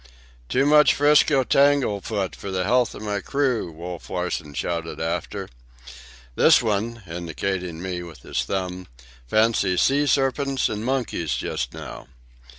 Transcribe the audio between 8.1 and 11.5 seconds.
his thumb—"fancies sea serpents and monkeys